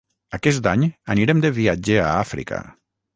Aquest 0.35 0.69
any 0.71 0.85
anirem 1.15 1.43
de 1.45 1.51
viatge 1.59 1.99
a 2.05 2.09
Àfrica 2.15 2.63